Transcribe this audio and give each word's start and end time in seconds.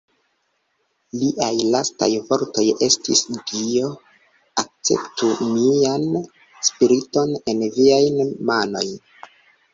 Liaj 1.23 1.49
lastaj 1.75 2.07
vortoj 2.31 2.63
estis: 2.87 3.21
"Dio, 3.51 3.91
akceptu 4.63 5.31
mian 5.51 6.09
spiriton 6.71 7.39
en 7.55 7.63
Viajn 7.79 8.35
manojn!". 8.51 8.93